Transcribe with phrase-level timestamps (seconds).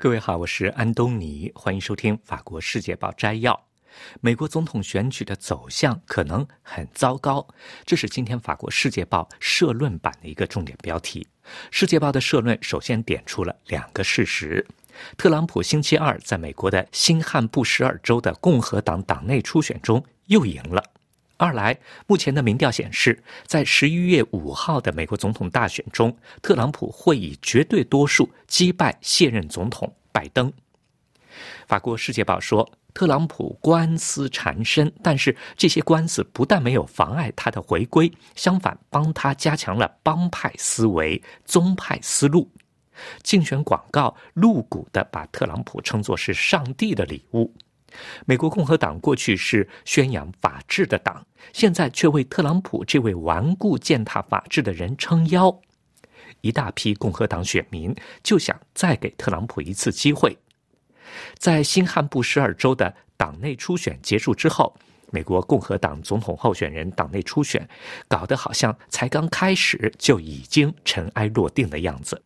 [0.00, 3.66] 各位好，我是安东尼，欢迎收听《法国世界报》摘要。
[4.20, 7.44] 美国总统选举的走向可能很糟糕，
[7.84, 11.26] 这是今天《法国世界报》社论版的一个重点标题。
[11.72, 14.64] 《世界报》的社论首先点出了两个事实：
[15.16, 20.80] 特朗普星期二在美国的新罕布什尔州的共和党党内初选中又赢了；
[21.38, 30.52] 二来，目前的民调显示，在十一月五号的美国总统大选中，特朗普会以绝对多数击败现任总统拜登。
[31.66, 32.70] 法国《世界报》说。
[32.94, 42.50] 特朗普官司缠身，但是这些官司不但没有妨碍他的回归，相反帮他加强了帮派思维、宗派思路。
[43.22, 47.54] 竞选广告露骨的把特朗普称作是上帝的礼物。
[48.26, 55.60] 美国共和党过去是宣扬法治的党，现在却为特朗普这位顽固践踏法治的人撑腰。
[56.42, 60.36] 一大批共和党选民就想再给特朗普一次机会。
[61.38, 64.76] 在新罕布什尔州的党内初选结束之后，
[65.10, 67.66] 美国共和党总统候选人党内初选
[68.06, 72.22] 搞得好像才刚开始就已经尘埃落定的样子。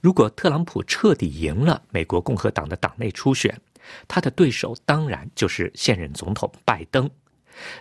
[0.00, 3.60] 如果特朗普彻底赢了美国共和党的党内初选，
[4.06, 7.10] 他的对手当然就是现任总统拜登。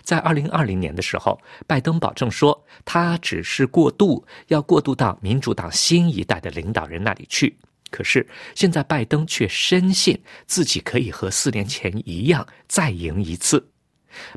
[0.02, 7.55] 在二零二零年的时候，拜登保证说他只是过渡，要过渡到民主党新一代的领导人那里去。
[7.89, 13.66] 可是现在，拜登却深信自己可以和四年前一样再赢一次。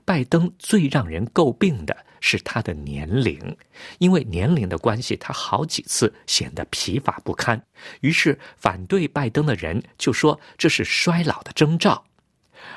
[0.04, 3.56] 拜登最让人诟病的是他的年龄，
[3.98, 7.60] 因为年龄的关系，他好几次显得疲乏不堪。
[8.00, 12.04] 于是，反对拜登的人就说这是衰老的征兆。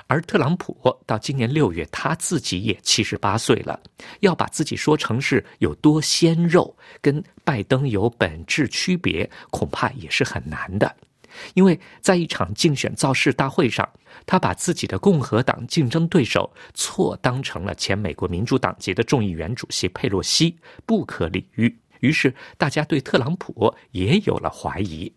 [0.07, 3.79] 而特朗普到今年六月，他自己也七十八岁了，
[4.21, 10.95] 要把自己说成是有多鲜肉，跟拜登有本质区别，恐怕也是很难的。
[11.53, 13.87] 因为在一场竞选造势大会上，
[14.25, 21.77] 他把自己的共和党竞争对手错当成了前美国民主党籍的众议员主席佩洛西，不可理喻。
[21.99, 25.11] 于是大家对特朗普也有了怀疑。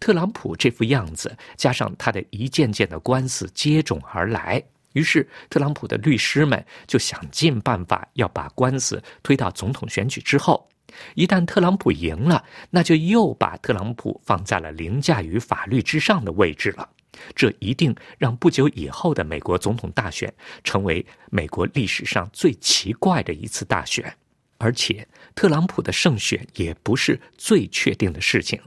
[0.00, 4.62] 特朗普这副样子，加上他的一件件的官司接踵而来，
[4.96, 10.66] 于是特朗普的律师们就想尽办法要把官司推到总统选举之后。
[11.14, 16.88] 一旦特朗普赢了，那就又把特朗普放在了凌驾于法律之上的位置了。
[17.34, 20.32] 这一定让不久以后的美国总统大选
[20.64, 24.10] 成为美国历史上最奇怪的一次大选。
[24.56, 28.58] 而且，特朗普的胜选也不是最确定的事情。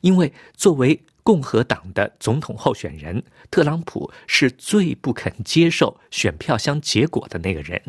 [0.00, 3.20] 因为作为共和党的总统候选人，
[3.50, 7.82] 特朗普是最不肯接受选票箱结果的那个人。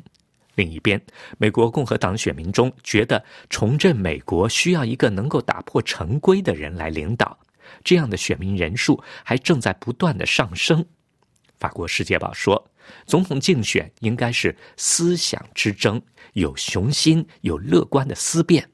[0.56, 1.00] 另一边，
[1.38, 7.38] 美国共和党选民中觉得重振美国需要一个能够打破成规的人来领导，
[7.84, 10.84] 这样的选民人数还正在不断的上升。
[11.60, 12.72] 法国《世界报》说，
[13.06, 16.02] 总统竞选应该是思想之争，
[16.34, 18.68] 有雄心，有乐观的思辨。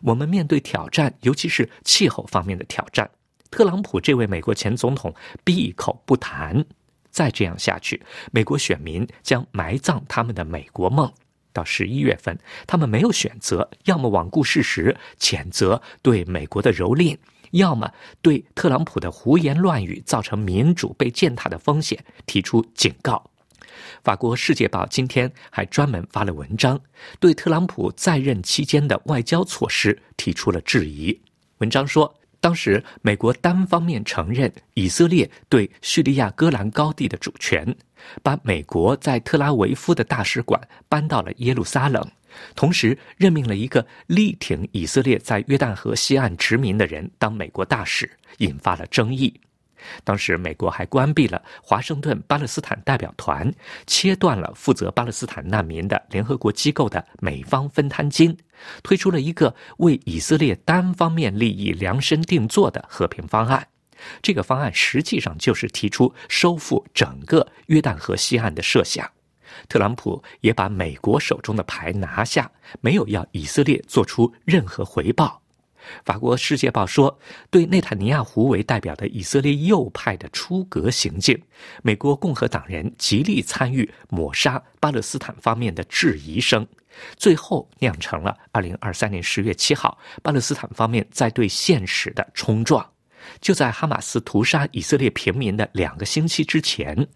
[0.00, 3.10] 我们面对挑战，尤其是气候方面的挑战。
[3.50, 6.64] 特朗普这位美国前总统闭口不谈，
[7.10, 8.00] 再这样下去，
[8.30, 11.12] 美国选民将埋葬他们的美国梦。
[11.52, 17.18] 到十一月份，他们没有选择，要么罔顾事实，谴责对美国的蹂躏，
[17.50, 23.28] 要么对特朗普的胡言乱语造成民主被践踏的风险提出警告。
[24.04, 26.80] 法国《世界报》今天还专门发了文章，
[27.18, 31.20] 对特朗普在任期间的外交措施提出了质疑。
[31.58, 37.76] 文章说，当时美国单方面承认以色列对叙利亚戈兰高地的主权，
[38.22, 42.02] 把美国在特拉维夫的大使馆搬到了耶路撒冷，
[42.54, 49.38] 同时任命了一个力挺以色列在约旦河西岸殖民的人当美国大使，引发了争议。
[50.04, 53.52] 当时，美国还关闭了华盛顿巴勒斯坦代表团，
[53.86, 58.36] 切断了负责巴勒斯坦难民的联合国机构的美方分摊金，
[58.82, 63.66] 推出了一个为以色列单方面利益量身定做的和平方案。
[64.22, 69.10] 这个方案实际上就是提出收复整个约旦河西岸的设想。
[69.68, 72.50] 特朗普也把美国手中的牌拿下，
[72.80, 75.42] 没有要以色列做出任何回报。
[76.04, 77.18] 法国《世界报》说，
[77.50, 81.40] 对内塔尼亚胡为代表的以色列右派的出格行径，
[81.82, 86.66] 美国共和党人极力参与抹杀巴勒斯坦方面的质疑声，
[87.16, 92.86] 最后酿成了2023年10月7号巴勒斯坦方面在对现实的冲撞。
[93.40, 97.06] 就在哈马斯屠杀以色列平民的两个星期之前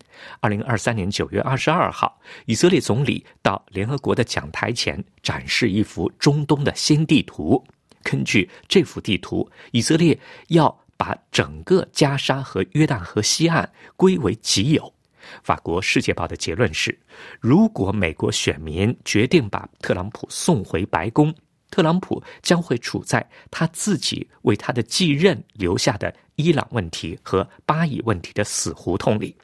[0.42, 7.64] ，2023年9月22号，以色列总理到联合国的讲台前展示一幅中东的新地图。
[8.04, 10.16] 根据这幅地图，以色列
[10.48, 14.94] 要把整个加沙和约旦河西岸归为己有。
[15.42, 16.96] 法国《世界报》的结论是：
[17.40, 21.34] 如果美国选民决定把特朗普送回白宫，
[21.70, 29.34] 特朗普将会处在他自己为他的继任留下的伊朗问题和巴以问题的死胡同里。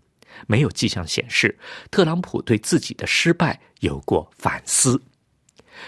[0.46, 1.58] 没有迹象显示
[1.90, 5.00] 特朗普对自己的失败有过反思。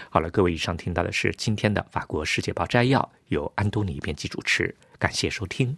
[0.09, 5.77] 好了，各位，以上听到的是今天的《法国世界报》摘要，由安东尼编辑主持，感谢收听。